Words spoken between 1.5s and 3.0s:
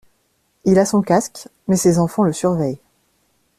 mais ses enfants le surveillent.